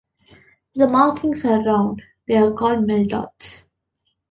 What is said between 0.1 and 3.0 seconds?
If the markings are round they are called